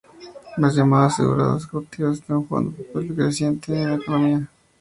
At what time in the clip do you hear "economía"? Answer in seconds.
3.97-4.23